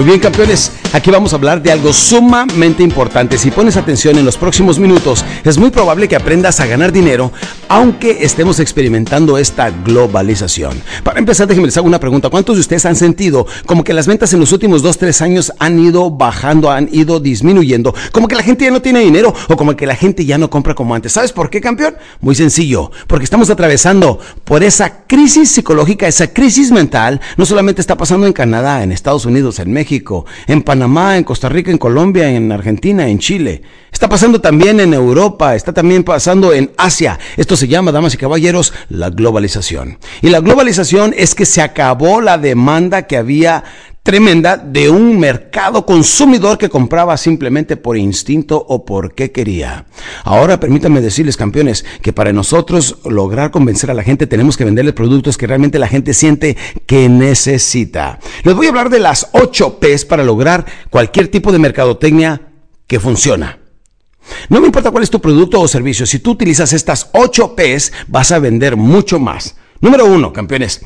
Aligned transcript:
Muy 0.00 0.08
bien, 0.08 0.20
campeones, 0.20 0.72
aquí 0.94 1.10
vamos 1.10 1.34
a 1.34 1.36
hablar 1.36 1.62
de 1.62 1.70
algo 1.70 1.92
sumamente 1.92 2.82
importante. 2.82 3.36
Si 3.36 3.50
pones 3.50 3.76
atención 3.76 4.16
en 4.16 4.24
los 4.24 4.38
próximos 4.38 4.78
minutos, 4.78 5.26
es 5.44 5.58
muy 5.58 5.68
probable 5.68 6.08
que 6.08 6.16
aprendas 6.16 6.58
a 6.58 6.64
ganar 6.64 6.90
dinero, 6.90 7.30
aunque 7.68 8.24
estemos 8.24 8.60
experimentando 8.60 9.36
esta 9.36 9.68
globalización. 9.68 10.80
Para 11.04 11.18
empezar, 11.18 11.46
déjenme 11.46 11.66
les 11.66 11.76
hago 11.76 11.86
una 11.86 12.00
pregunta. 12.00 12.30
¿Cuántos 12.30 12.56
de 12.56 12.60
ustedes 12.60 12.86
han 12.86 12.96
sentido 12.96 13.46
como 13.66 13.84
que 13.84 13.92
las 13.92 14.06
ventas 14.06 14.32
en 14.32 14.40
los 14.40 14.52
últimos 14.52 14.80
2, 14.80 14.96
3 14.96 15.20
años 15.20 15.52
han 15.58 15.78
ido 15.78 16.10
bajando, 16.10 16.70
han 16.70 16.88
ido 16.90 17.20
disminuyendo? 17.20 17.94
Como 18.10 18.26
que 18.26 18.36
la 18.36 18.42
gente 18.42 18.64
ya 18.64 18.70
no 18.70 18.80
tiene 18.80 19.00
dinero 19.00 19.34
o 19.50 19.56
como 19.58 19.76
que 19.76 19.84
la 19.84 19.96
gente 19.96 20.24
ya 20.24 20.38
no 20.38 20.48
compra 20.48 20.74
como 20.74 20.94
antes. 20.94 21.12
¿Sabes 21.12 21.32
por 21.32 21.50
qué, 21.50 21.60
campeón? 21.60 21.94
Muy 22.22 22.34
sencillo, 22.34 22.90
porque 23.06 23.24
estamos 23.24 23.50
atravesando 23.50 24.18
por 24.44 24.64
esa 24.64 25.04
crisis 25.06 25.50
psicológica, 25.50 26.08
esa 26.08 26.32
crisis 26.32 26.70
mental. 26.70 27.20
No 27.36 27.44
solamente 27.44 27.82
está 27.82 27.98
pasando 27.98 28.26
en 28.26 28.32
Canadá, 28.32 28.82
en 28.82 28.92
Estados 28.92 29.26
Unidos, 29.26 29.58
en 29.58 29.70
México, 29.70 29.89
México, 29.90 30.24
en 30.46 30.62
Panamá, 30.62 31.16
en 31.16 31.24
Costa 31.24 31.48
Rica, 31.48 31.72
en 31.72 31.78
Colombia, 31.78 32.30
en 32.30 32.52
Argentina, 32.52 33.08
en 33.08 33.18
Chile. 33.18 33.62
Está 33.90 34.08
pasando 34.08 34.40
también 34.40 34.78
en 34.78 34.94
Europa, 34.94 35.56
está 35.56 35.72
también 35.72 36.04
pasando 36.04 36.52
en 36.52 36.70
Asia. 36.76 37.18
Esto 37.36 37.56
se 37.56 37.66
llama, 37.66 37.90
damas 37.90 38.14
y 38.14 38.16
caballeros, 38.16 38.72
la 38.88 39.10
globalización. 39.10 39.98
Y 40.22 40.28
la 40.28 40.38
globalización 40.38 41.12
es 41.16 41.34
que 41.34 41.44
se 41.44 41.60
acabó 41.60 42.20
la 42.20 42.38
demanda 42.38 43.08
que 43.08 43.16
había 43.16 43.64
tremenda 44.02 44.56
de 44.56 44.88
un 44.88 45.18
mercado 45.18 45.84
consumidor 45.84 46.58
que 46.58 46.68
compraba 46.68 47.16
simplemente 47.16 47.76
por 47.76 47.96
instinto 47.96 48.64
o 48.68 48.84
porque 48.84 49.30
quería. 49.32 49.86
Ahora 50.24 50.58
permítanme 50.58 51.00
decirles, 51.00 51.36
campeones, 51.36 51.84
que 52.02 52.12
para 52.12 52.32
nosotros 52.32 52.98
lograr 53.04 53.50
convencer 53.50 53.90
a 53.90 53.94
la 53.94 54.02
gente 54.02 54.26
tenemos 54.26 54.56
que 54.56 54.64
venderle 54.64 54.92
productos 54.92 55.36
que 55.36 55.46
realmente 55.46 55.78
la 55.78 55.88
gente 55.88 56.14
siente 56.14 56.56
que 56.86 57.08
necesita. 57.08 58.18
Les 58.44 58.54
voy 58.54 58.66
a 58.66 58.70
hablar 58.70 58.90
de 58.90 59.00
las 59.00 59.28
8 59.32 59.78
P's 59.78 60.04
para 60.04 60.24
lograr 60.24 60.64
cualquier 60.88 61.28
tipo 61.28 61.52
de 61.52 61.58
mercadotecnia 61.58 62.48
que 62.86 63.00
funciona. 63.00 63.58
No 64.48 64.60
me 64.60 64.66
importa 64.66 64.90
cuál 64.90 65.02
es 65.02 65.10
tu 65.10 65.20
producto 65.20 65.60
o 65.60 65.68
servicio, 65.68 66.06
si 66.06 66.18
tú 66.18 66.32
utilizas 66.32 66.72
estas 66.72 67.10
8 67.12 67.54
P's 67.54 67.92
vas 68.08 68.32
a 68.32 68.38
vender 68.38 68.76
mucho 68.76 69.18
más. 69.18 69.56
Número 69.80 70.04
uno, 70.06 70.32
campeones, 70.32 70.84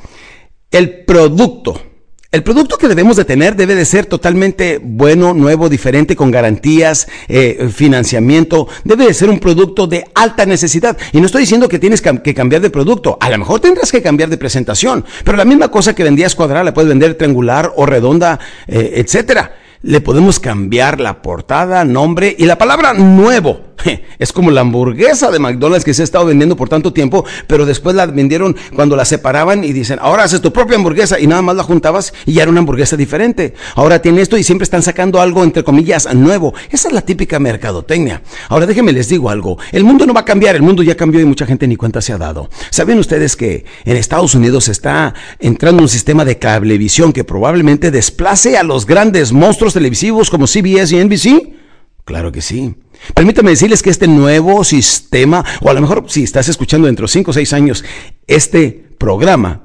el 0.71 1.05
producto. 1.05 1.94
El 2.35 2.43
producto 2.43 2.79
que 2.79 2.89
debemos 2.89 3.17
de 3.17 3.25
tener 3.25 3.55
debe 3.55 3.77
de 3.77 3.85
ser 3.85 4.07
totalmente 4.07 4.81
bueno, 4.83 5.35
nuevo, 5.35 5.69
diferente, 5.69 6.17
con 6.17 6.33
garantías, 6.33 7.07
eh, 7.29 7.69
financiamiento. 7.73 8.67
Debe 8.83 9.07
de 9.07 9.15
ser 9.15 9.31
un 9.31 9.39
producto 9.39 9.87
de 9.87 10.05
alta 10.17 10.45
necesidad. 10.45 10.99
Y 11.13 11.21
no 11.21 11.27
estoy 11.27 11.43
diciendo 11.43 11.69
que 11.69 11.79
tienes 11.79 12.03
que 12.03 12.35
cambiar 12.35 12.61
de 12.61 12.71
producto. 12.71 13.17
A 13.21 13.31
lo 13.31 13.39
mejor 13.39 13.61
tendrás 13.61 13.93
que 13.93 14.03
cambiar 14.03 14.31
de 14.31 14.37
presentación. 14.37 15.05
Pero 15.23 15.39
la 15.39 15.45
misma 15.45 15.69
cosa 15.69 15.95
que 15.95 16.03
vendías 16.03 16.35
cuadrada 16.35 16.65
la 16.65 16.75
puedes 16.75 16.89
vender 16.89 17.15
triangular 17.15 17.73
o 17.77 17.87
redonda, 17.87 18.41
eh, 18.67 18.95
etcétera. 18.97 19.55
Le 19.83 20.01
podemos 20.01 20.41
cambiar 20.41 20.99
la 20.99 21.23
portada, 21.23 21.85
nombre 21.85 22.35
y 22.37 22.47
la 22.47 22.59
palabra 22.59 22.95
nuevo 22.95 23.74
Es 24.19 24.33
como 24.33 24.51
la 24.51 24.61
hamburguesa 24.61 25.31
de 25.31 25.39
McDonald's 25.39 25.85
que 25.85 25.95
se 25.95 26.03
ha 26.03 26.05
estado 26.05 26.27
vendiendo 26.27 26.57
por 26.57 26.69
tanto 26.69 26.93
tiempo, 26.93 27.25
pero 27.47 27.67
después 27.67 27.95
la 27.97 28.07
vendieron 28.07 28.57
cuando 28.75 28.97
la 28.97 29.05
separaban 29.05 29.65
y 29.65 29.73
dicen, 29.73 29.99
ahora 30.01 30.25
haces 30.25 30.41
tu 30.41 30.53
propia 30.53 30.77
hamburguesa 30.77 31.19
y 31.19 31.27
nada 31.27 31.43
más 31.43 31.57
la 31.57 31.63
juntabas 31.63 32.13
y 32.27 32.35
ya 32.35 32.43
era 32.43 32.51
una 32.51 32.61
hamburguesa 32.61 32.97
diferente. 32.97 33.55
Ahora 33.75 34.01
tiene 34.01 34.23
esto 34.23 34.37
y 34.37 34.45
siempre 34.45 34.65
están 34.65 34.83
sacando 34.83 35.21
algo 35.21 35.43
entre 35.43 35.65
comillas 35.65 36.13
nuevo. 36.15 36.55
Esa 36.71 36.89
es 36.89 36.95
la 36.95 37.03
típica 37.03 37.39
mercadotecnia. 37.39 38.23
Ahora 38.49 38.67
déjenme 38.67 38.93
les 38.93 39.09
digo 39.09 39.31
algo, 39.31 39.59
el 39.73 39.85
mundo 39.85 40.07
no 40.07 40.15
va 40.15 40.21
a 40.21 40.25
cambiar, 40.25 40.57
el 40.57 40.63
mundo 40.63 40.83
ya 40.83 40.97
cambió 40.97 41.21
y 41.21 41.25
mucha 41.25 41.47
gente 41.47 41.67
ni 41.67 41.77
cuenta 41.77 42.01
se 42.01 42.13
ha 42.13 42.19
dado. 42.19 42.49
¿Saben 42.71 42.99
ustedes 42.99 43.37
que 43.37 43.65
en 43.85 43.97
Estados 43.97 44.35
Unidos 44.35 44.69
está 44.69 45.15
entrando 45.39 45.83
un 45.83 45.89
sistema 45.89 46.25
de 46.25 46.39
cablevisión 46.39 47.13
que 47.13 47.25
probablemente 47.25 47.91
desplace 47.91 48.57
a 48.57 48.63
los 48.63 48.87
grandes 48.87 49.33
monstruos 49.33 49.75
televisivos 49.75 50.31
como 50.31 50.47
CBS 50.47 50.95
y 50.95 51.05
NBC? 51.05 51.64
Claro 52.05 52.31
que 52.31 52.43
sí. 52.43 52.75
Permítame 53.15 53.51
decirles 53.51 53.83
que 53.83 53.91
este 53.91 54.07
nuevo 54.07 54.63
sistema, 54.63 55.45
o 55.63 55.71
a 55.71 55.75
lo 55.75 55.81
mejor 55.81 56.05
si 56.09 56.23
estás 56.23 56.49
escuchando 56.49 56.87
dentro 56.87 57.05
de 57.05 57.13
5 57.13 57.31
o 57.31 57.35
6 57.35 57.53
años 57.55 57.85
este 58.27 58.85
programa, 58.99 59.63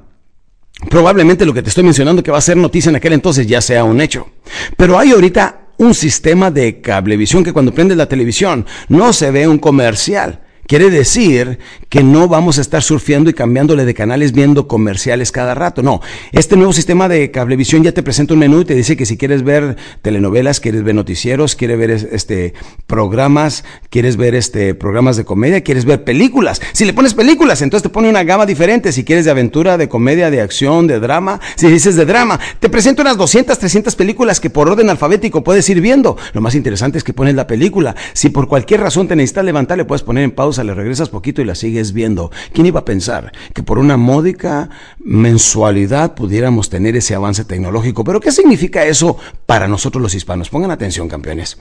probablemente 0.88 1.44
lo 1.44 1.52
que 1.52 1.62
te 1.62 1.68
estoy 1.68 1.84
mencionando 1.84 2.22
que 2.22 2.30
va 2.30 2.38
a 2.38 2.42
ser 2.42 2.56
noticia 2.56 2.88
en 2.88 2.96
aquel 2.96 3.12
entonces 3.12 3.46
ya 3.46 3.60
sea 3.60 3.84
un 3.84 4.00
hecho. 4.00 4.28
Pero 4.76 4.98
hay 4.98 5.12
ahorita 5.12 5.68
un 5.76 5.94
sistema 5.94 6.50
de 6.50 6.80
cablevisión 6.80 7.44
que 7.44 7.52
cuando 7.52 7.74
prendes 7.74 7.96
la 7.96 8.08
televisión 8.08 8.66
no 8.88 9.12
se 9.12 9.30
ve 9.30 9.46
un 9.46 9.58
comercial 9.58 10.40
Quiere 10.70 10.88
decir 10.88 11.58
que 11.88 12.04
no 12.04 12.28
vamos 12.28 12.58
a 12.58 12.60
estar 12.60 12.80
surfeando 12.84 13.28
y 13.28 13.32
cambiándole 13.32 13.84
de 13.84 13.92
canales 13.92 14.30
viendo 14.30 14.68
comerciales 14.68 15.32
cada 15.32 15.52
rato. 15.52 15.82
No, 15.82 16.00
este 16.30 16.54
nuevo 16.54 16.72
sistema 16.72 17.08
de 17.08 17.32
cablevisión 17.32 17.82
ya 17.82 17.90
te 17.90 18.04
presenta 18.04 18.34
un 18.34 18.38
menú 18.38 18.60
y 18.60 18.64
te 18.64 18.76
dice 18.76 18.96
que 18.96 19.04
si 19.04 19.16
quieres 19.18 19.42
ver 19.42 19.76
telenovelas, 20.00 20.60
quieres 20.60 20.84
ver 20.84 20.94
noticieros, 20.94 21.56
quieres 21.56 21.76
ver 21.76 21.90
este 21.90 22.54
programas, 22.86 23.64
quieres 23.88 24.16
ver 24.16 24.36
este 24.36 24.76
programas 24.76 25.16
de 25.16 25.24
comedia, 25.24 25.64
quieres 25.64 25.86
ver 25.86 26.04
películas. 26.04 26.62
Si 26.72 26.84
le 26.84 26.92
pones 26.92 27.14
películas, 27.14 27.62
entonces 27.62 27.82
te 27.82 27.88
pone 27.88 28.08
una 28.08 28.22
gama 28.22 28.46
diferente. 28.46 28.92
Si 28.92 29.02
quieres 29.02 29.24
de 29.24 29.32
aventura, 29.32 29.76
de 29.76 29.88
comedia, 29.88 30.30
de 30.30 30.40
acción, 30.40 30.86
de 30.86 31.00
drama, 31.00 31.40
si 31.56 31.66
dices 31.66 31.96
de 31.96 32.06
drama, 32.06 32.38
te 32.60 32.68
presenta 32.68 33.02
unas 33.02 33.16
200, 33.16 33.58
300 33.58 33.96
películas 33.96 34.38
que 34.38 34.50
por 34.50 34.68
orden 34.68 34.88
alfabético 34.88 35.42
puedes 35.42 35.68
ir 35.68 35.80
viendo. 35.80 36.16
Lo 36.32 36.40
más 36.40 36.54
interesante 36.54 36.96
es 36.96 37.02
que 37.02 37.12
pones 37.12 37.34
la 37.34 37.48
película. 37.48 37.96
Si 38.12 38.28
por 38.28 38.46
cualquier 38.46 38.82
razón 38.82 39.08
te 39.08 39.16
necesitas 39.16 39.44
levantar, 39.44 39.76
le 39.76 39.84
puedes 39.84 40.04
poner 40.04 40.22
en 40.22 40.30
pausa 40.30 40.59
le 40.64 40.74
regresas 40.74 41.08
poquito 41.08 41.42
y 41.42 41.44
la 41.44 41.54
sigues 41.54 41.92
viendo. 41.92 42.30
¿Quién 42.52 42.66
iba 42.66 42.80
a 42.80 42.84
pensar 42.84 43.32
que 43.54 43.62
por 43.62 43.78
una 43.78 43.96
módica 43.96 44.70
mensualidad 44.98 46.14
pudiéramos 46.14 46.70
tener 46.70 46.96
ese 46.96 47.14
avance 47.14 47.44
tecnológico? 47.44 48.04
Pero 48.04 48.20
¿qué 48.20 48.32
significa 48.32 48.84
eso 48.84 49.16
para 49.46 49.68
nosotros 49.68 50.02
los 50.02 50.14
hispanos? 50.14 50.50
Pongan 50.50 50.70
atención, 50.70 51.08
campeones. 51.08 51.58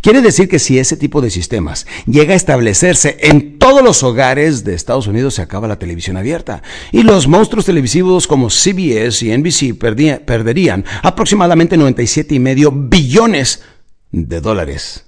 Quiere 0.00 0.20
decir 0.20 0.48
que 0.48 0.58
si 0.58 0.78
ese 0.78 0.96
tipo 0.96 1.20
de 1.20 1.30
sistemas 1.30 1.86
llega 2.06 2.32
a 2.32 2.36
establecerse 2.36 3.16
en 3.20 3.58
todos 3.58 3.82
los 3.82 4.02
hogares 4.02 4.64
de 4.64 4.74
Estados 4.74 5.06
Unidos, 5.06 5.34
se 5.34 5.42
acaba 5.42 5.68
la 5.68 5.78
televisión 5.78 6.16
abierta. 6.16 6.62
Y 6.92 7.02
los 7.02 7.28
monstruos 7.28 7.66
televisivos 7.66 8.26
como 8.26 8.50
CBS 8.50 9.24
y 9.24 9.36
NBC 9.36 9.78
perderían 9.78 10.84
aproximadamente 11.02 11.76
97,5 11.76 12.88
billones 12.88 13.62
de 14.10 14.40
dólares 14.40 15.04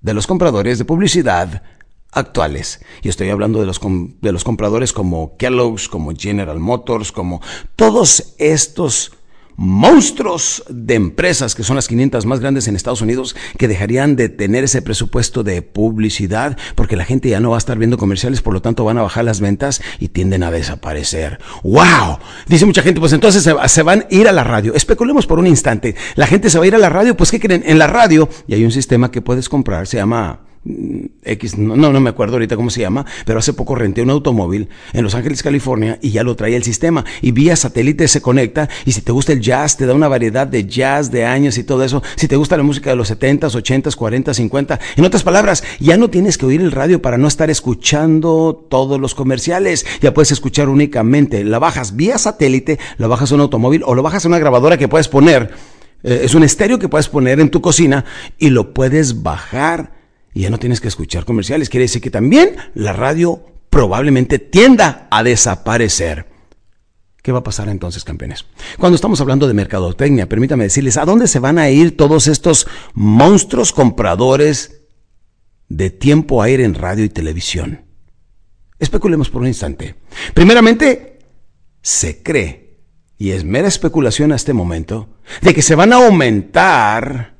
de 0.00 0.14
los 0.14 0.26
compradores 0.26 0.78
de 0.78 0.84
publicidad 0.84 1.62
actuales. 2.12 2.80
Y 3.02 3.08
estoy 3.08 3.30
hablando 3.30 3.60
de 3.60 3.66
los, 3.66 3.80
de 4.20 4.32
los 4.32 4.44
compradores 4.44 4.92
como 4.92 5.36
Kellogg's, 5.36 5.88
como 5.88 6.12
General 6.16 6.58
Motors, 6.58 7.12
como 7.12 7.40
todos 7.76 8.34
estos 8.38 9.12
monstruos 9.60 10.62
de 10.68 10.94
empresas 10.94 11.56
que 11.56 11.64
son 11.64 11.74
las 11.74 11.88
500 11.88 12.24
más 12.26 12.38
grandes 12.38 12.68
en 12.68 12.76
Estados 12.76 13.02
Unidos 13.02 13.34
que 13.58 13.66
dejarían 13.66 14.14
de 14.14 14.28
tener 14.28 14.62
ese 14.62 14.82
presupuesto 14.82 15.42
de 15.42 15.62
publicidad 15.62 16.56
porque 16.76 16.94
la 16.94 17.04
gente 17.04 17.28
ya 17.28 17.40
no 17.40 17.50
va 17.50 17.56
a 17.56 17.58
estar 17.58 17.76
viendo 17.76 17.98
comerciales, 17.98 18.40
por 18.40 18.54
lo 18.54 18.62
tanto 18.62 18.84
van 18.84 18.98
a 18.98 19.02
bajar 19.02 19.24
las 19.24 19.40
ventas 19.40 19.82
y 19.98 20.08
tienden 20.08 20.44
a 20.44 20.52
desaparecer. 20.52 21.40
¡Wow! 21.64 22.18
Dice 22.46 22.66
mucha 22.66 22.82
gente, 22.82 23.00
pues 23.00 23.12
entonces 23.12 23.42
se, 23.42 23.52
se 23.68 23.82
van 23.82 24.02
a 24.02 24.14
ir 24.14 24.28
a 24.28 24.32
la 24.32 24.44
radio. 24.44 24.74
Especulemos 24.74 25.26
por 25.26 25.40
un 25.40 25.48
instante. 25.48 25.96
La 26.14 26.28
gente 26.28 26.50
se 26.50 26.58
va 26.58 26.64
a 26.64 26.68
ir 26.68 26.76
a 26.76 26.78
la 26.78 26.88
radio, 26.88 27.16
pues 27.16 27.32
¿qué 27.32 27.40
creen? 27.40 27.64
En 27.66 27.80
la 27.80 27.88
radio 27.88 28.28
y 28.46 28.54
hay 28.54 28.64
un 28.64 28.70
sistema 28.70 29.10
que 29.10 29.22
puedes 29.22 29.48
comprar, 29.48 29.88
se 29.88 29.96
llama 29.96 30.47
X, 31.24 31.58
no, 31.58 31.76
no 31.76 32.00
me 32.00 32.10
acuerdo 32.10 32.34
ahorita 32.34 32.56
cómo 32.56 32.70
se 32.70 32.80
llama, 32.80 33.04
pero 33.24 33.38
hace 33.38 33.52
poco 33.52 33.74
renté 33.74 34.02
un 34.02 34.10
automóvil 34.10 34.68
en 34.92 35.02
Los 35.02 35.14
Ángeles, 35.14 35.42
California, 35.42 35.98
y 36.00 36.10
ya 36.10 36.22
lo 36.22 36.36
traía 36.36 36.56
el 36.56 36.64
sistema. 36.64 37.04
Y 37.22 37.32
vía 37.32 37.56
satélite 37.56 38.08
se 38.08 38.20
conecta, 38.22 38.68
y 38.84 38.92
si 38.92 39.00
te 39.00 39.12
gusta 39.12 39.32
el 39.32 39.40
jazz, 39.40 39.76
te 39.76 39.86
da 39.86 39.94
una 39.94 40.08
variedad 40.08 40.46
de 40.46 40.66
jazz, 40.66 41.10
de 41.10 41.24
años 41.24 41.58
y 41.58 41.64
todo 41.64 41.84
eso. 41.84 42.02
Si 42.16 42.28
te 42.28 42.36
gusta 42.36 42.56
la 42.56 42.62
música 42.62 42.90
de 42.90 42.96
los 42.96 43.10
70s, 43.10 43.52
80s, 43.52 43.94
40 43.94 44.34
50. 44.34 44.80
En 44.96 45.04
otras 45.04 45.22
palabras, 45.22 45.64
ya 45.80 45.96
no 45.96 46.10
tienes 46.10 46.38
que 46.38 46.46
oír 46.46 46.60
el 46.60 46.72
radio 46.72 47.00
para 47.02 47.18
no 47.18 47.28
estar 47.28 47.50
escuchando 47.50 48.66
todos 48.68 49.00
los 49.00 49.14
comerciales. 49.14 49.86
Ya 50.00 50.14
puedes 50.14 50.32
escuchar 50.32 50.68
únicamente. 50.68 51.44
La 51.44 51.58
bajas 51.58 51.96
vía 51.96 52.18
satélite, 52.18 52.78
la 52.98 53.06
bajas 53.06 53.32
a 53.32 53.34
un 53.34 53.42
automóvil 53.42 53.82
o 53.84 53.94
lo 53.94 54.02
bajas 54.02 54.24
a 54.24 54.28
una 54.28 54.38
grabadora 54.38 54.78
que 54.78 54.88
puedes 54.88 55.08
poner. 55.08 55.50
Eh, 56.02 56.20
es 56.24 56.34
un 56.34 56.44
estéreo 56.44 56.78
que 56.78 56.88
puedes 56.88 57.08
poner 57.08 57.40
en 57.40 57.50
tu 57.50 57.60
cocina 57.60 58.04
y 58.38 58.50
lo 58.50 58.72
puedes 58.72 59.22
bajar 59.22 59.97
y 60.38 60.42
ya 60.42 60.50
no 60.50 60.60
tienes 60.60 60.80
que 60.80 60.86
escuchar 60.86 61.24
comerciales. 61.24 61.68
Quiere 61.68 61.82
decir 61.82 62.00
que 62.00 62.12
también 62.12 62.54
la 62.74 62.92
radio 62.92 63.44
probablemente 63.70 64.38
tienda 64.38 65.08
a 65.10 65.24
desaparecer. 65.24 66.26
¿Qué 67.20 67.32
va 67.32 67.40
a 67.40 67.42
pasar 67.42 67.68
entonces, 67.68 68.04
campeones? 68.04 68.44
Cuando 68.78 68.94
estamos 68.94 69.20
hablando 69.20 69.48
de 69.48 69.54
mercadotecnia, 69.54 70.28
permítame 70.28 70.62
decirles, 70.62 70.96
¿a 70.96 71.04
dónde 71.04 71.26
se 71.26 71.40
van 71.40 71.58
a 71.58 71.70
ir 71.70 71.96
todos 71.96 72.28
estos 72.28 72.68
monstruos 72.94 73.72
compradores 73.72 74.82
de 75.68 75.90
tiempo 75.90 76.40
aire 76.40 76.62
en 76.62 76.74
radio 76.74 77.02
y 77.04 77.08
televisión? 77.08 77.86
Especulemos 78.78 79.30
por 79.30 79.42
un 79.42 79.48
instante. 79.48 79.96
Primeramente, 80.34 81.18
se 81.82 82.22
cree, 82.22 82.78
y 83.16 83.32
es 83.32 83.42
mera 83.42 83.66
especulación 83.66 84.30
a 84.30 84.36
este 84.36 84.52
momento, 84.52 85.08
de 85.42 85.52
que 85.52 85.62
se 85.62 85.74
van 85.74 85.92
a 85.92 85.96
aumentar 85.96 87.37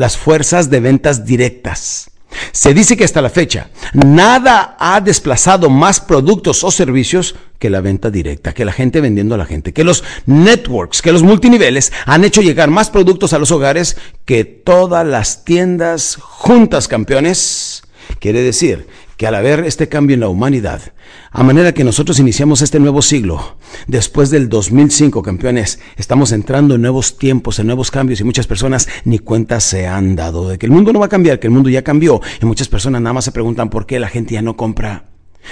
las 0.00 0.16
fuerzas 0.16 0.70
de 0.70 0.80
ventas 0.80 1.26
directas. 1.26 2.10
Se 2.52 2.72
dice 2.72 2.96
que 2.96 3.04
hasta 3.04 3.20
la 3.20 3.28
fecha 3.28 3.68
nada 3.92 4.76
ha 4.78 5.00
desplazado 5.02 5.68
más 5.68 6.00
productos 6.00 6.64
o 6.64 6.70
servicios 6.70 7.34
que 7.58 7.68
la 7.68 7.82
venta 7.82 8.10
directa, 8.10 8.54
que 8.54 8.64
la 8.64 8.72
gente 8.72 9.02
vendiendo 9.02 9.34
a 9.34 9.38
la 9.38 9.44
gente, 9.44 9.74
que 9.74 9.84
los 9.84 10.02
networks, 10.24 11.02
que 11.02 11.12
los 11.12 11.22
multiniveles 11.22 11.92
han 12.06 12.24
hecho 12.24 12.40
llegar 12.40 12.70
más 12.70 12.88
productos 12.88 13.34
a 13.34 13.38
los 13.38 13.50
hogares 13.50 13.98
que 14.24 14.44
todas 14.46 15.06
las 15.06 15.44
tiendas 15.44 16.16
juntas, 16.18 16.88
campeones. 16.88 17.82
Quiere 18.20 18.40
decir 18.40 18.86
que 19.20 19.26
al 19.26 19.34
haber 19.34 19.66
este 19.66 19.86
cambio 19.86 20.14
en 20.14 20.20
la 20.20 20.28
humanidad, 20.28 20.80
a 21.30 21.42
manera 21.42 21.74
que 21.74 21.84
nosotros 21.84 22.18
iniciamos 22.18 22.62
este 22.62 22.80
nuevo 22.80 23.02
siglo, 23.02 23.58
después 23.86 24.30
del 24.30 24.48
2005, 24.48 25.20
campeones, 25.20 25.78
estamos 25.98 26.32
entrando 26.32 26.76
en 26.76 26.80
nuevos 26.80 27.18
tiempos, 27.18 27.58
en 27.58 27.66
nuevos 27.66 27.90
cambios 27.90 28.22
y 28.22 28.24
muchas 28.24 28.46
personas 28.46 28.88
ni 29.04 29.18
cuenta 29.18 29.60
se 29.60 29.86
han 29.86 30.16
dado 30.16 30.48
de 30.48 30.56
que 30.56 30.64
el 30.64 30.72
mundo 30.72 30.94
no 30.94 31.00
va 31.00 31.04
a 31.04 31.10
cambiar, 31.10 31.38
que 31.38 31.48
el 31.48 31.52
mundo 31.52 31.68
ya 31.68 31.84
cambió 31.84 32.22
y 32.40 32.46
muchas 32.46 32.68
personas 32.68 33.02
nada 33.02 33.12
más 33.12 33.26
se 33.26 33.32
preguntan 33.32 33.68
por 33.68 33.84
qué 33.84 34.00
la 34.00 34.08
gente 34.08 34.32
ya 34.32 34.40
no 34.40 34.56
compra. 34.56 35.04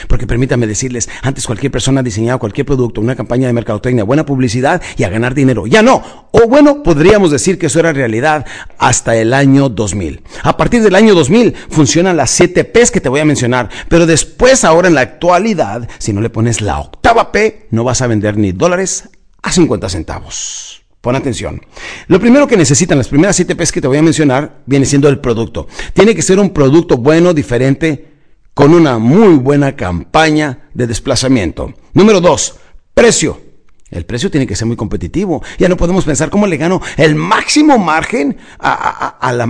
Porque 0.06 0.26
permítanme 0.26 0.66
decirles, 0.66 1.08
antes 1.22 1.46
cualquier 1.46 1.72
persona 1.72 2.02
diseñaba 2.02 2.38
cualquier 2.38 2.66
producto, 2.66 3.00
una 3.00 3.16
campaña 3.16 3.46
de 3.46 3.52
mercadotecnia, 3.52 4.04
buena 4.04 4.26
publicidad 4.26 4.82
y 4.96 5.04
a 5.04 5.08
ganar 5.08 5.34
dinero. 5.34 5.66
Ya 5.66 5.82
no. 5.82 6.28
O 6.30 6.46
bueno, 6.48 6.82
podríamos 6.82 7.30
decir 7.30 7.58
que 7.58 7.66
eso 7.66 7.80
era 7.80 7.92
realidad 7.92 8.46
hasta 8.78 9.16
el 9.16 9.34
año 9.34 9.68
2000. 9.68 10.22
A 10.42 10.56
partir 10.56 10.82
del 10.82 10.94
año 10.94 11.14
2000 11.14 11.54
funcionan 11.70 12.16
las 12.16 12.30
7 12.30 12.64
P's 12.64 12.90
que 12.90 13.00
te 13.00 13.08
voy 13.08 13.20
a 13.20 13.24
mencionar. 13.24 13.68
Pero 13.88 14.06
después, 14.06 14.64
ahora 14.64 14.88
en 14.88 14.94
la 14.94 15.02
actualidad, 15.02 15.88
si 15.98 16.12
no 16.12 16.20
le 16.20 16.30
pones 16.30 16.60
la 16.60 16.80
octava 16.80 17.32
P, 17.32 17.66
no 17.70 17.84
vas 17.84 18.02
a 18.02 18.06
vender 18.06 18.36
ni 18.36 18.52
dólares 18.52 19.08
a 19.42 19.52
50 19.52 19.88
centavos. 19.88 20.82
Pon 21.00 21.14
atención. 21.14 21.62
Lo 22.08 22.18
primero 22.18 22.48
que 22.48 22.56
necesitan 22.56 22.98
las 22.98 23.08
primeras 23.08 23.36
7 23.36 23.54
P's 23.54 23.70
que 23.70 23.80
te 23.80 23.86
voy 23.86 23.98
a 23.98 24.02
mencionar 24.02 24.62
viene 24.66 24.84
siendo 24.84 25.08
el 25.08 25.20
producto. 25.20 25.68
Tiene 25.92 26.14
que 26.14 26.22
ser 26.22 26.40
un 26.40 26.50
producto 26.50 26.96
bueno, 26.96 27.32
diferente, 27.32 28.07
con 28.58 28.74
una 28.74 28.98
muy 28.98 29.36
buena 29.36 29.76
campaña 29.76 30.68
de 30.74 30.88
desplazamiento. 30.88 31.74
Número 31.92 32.20
dos, 32.20 32.56
precio. 32.92 33.40
El 33.88 34.04
precio 34.04 34.32
tiene 34.32 34.48
que 34.48 34.56
ser 34.56 34.66
muy 34.66 34.74
competitivo. 34.76 35.44
Ya 35.60 35.68
no 35.68 35.76
podemos 35.76 36.04
pensar 36.04 36.28
cómo 36.28 36.44
le 36.48 36.56
gano 36.56 36.82
el 36.96 37.14
máximo 37.14 37.78
margen 37.78 38.36
a, 38.58 39.32
la, 39.32 39.44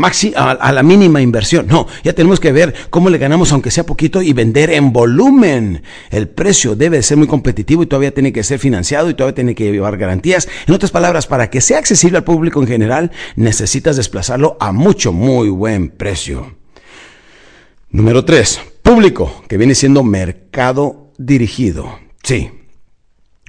a, 0.61 0.73
la 0.73 0.83
mínima 0.83 1.23
inversión. 1.23 1.67
No, 1.69 1.87
ya 2.05 2.13
tenemos 2.13 2.39
que 2.39 2.53
ver 2.53 2.75
cómo 2.91 3.09
le 3.09 3.17
ganamos 3.17 3.51
aunque 3.51 3.71
sea 3.71 3.87
poquito 3.87 4.21
y 4.21 4.35
vender 4.35 4.69
en 4.73 4.93
volumen. 4.93 5.83
El 6.11 6.29
precio 6.29 6.77
debe 6.77 7.03
ser 7.03 7.17
muy 7.17 7.29
competitivo 7.29 7.85
y 7.85 7.87
todavía 7.87 8.13
tiene 8.13 8.35
que 8.35 8.45
ser 8.45 8.59
financiado 8.59 9.09
y 9.09 9.15
todavía 9.15 9.37
tiene 9.37 9.55
que 9.55 9.73
llevar 9.73 9.97
garantías. 9.97 10.51
En 10.67 10.75
otras 10.75 10.91
palabras, 10.91 11.27
para 11.27 11.49
que 11.49 11.63
sea 11.63 11.79
accesible 11.79 12.19
al 12.19 12.25
público 12.25 12.61
en 12.61 12.69
general, 12.69 13.11
necesitas 13.37 13.97
desplazarlo 13.97 14.59
a 14.61 14.71
mucho, 14.73 15.15
muy 15.15 15.49
buen 15.49 15.89
precio. 15.89 16.59
Número 17.91 18.23
3. 18.23 18.61
Público, 18.88 19.44
que 19.46 19.58
viene 19.58 19.75
siendo 19.75 20.02
mercado 20.02 21.12
dirigido. 21.19 21.99
Sí. 22.23 22.50